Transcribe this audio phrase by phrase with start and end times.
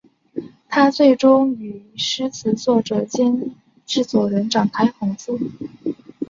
[0.67, 3.53] 她最终与词曲作者兼
[3.85, 5.37] 制作人展开合作。